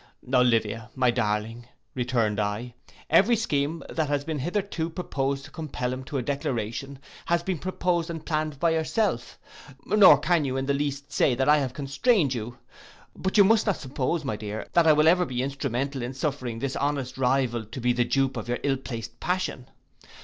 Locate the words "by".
8.59-8.71